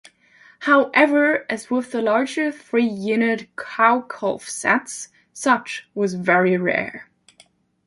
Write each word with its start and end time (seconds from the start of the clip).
However, 0.61 1.45
as 1.47 1.69
with 1.69 1.91
the 1.91 2.01
larger 2.01 2.51
three 2.51 2.87
unit 2.87 3.55
Cow-calf 3.55 4.45
sets, 4.49 5.09
such 5.31 5.87
was 5.93 6.15
very 6.15 6.57
rare. 6.57 7.07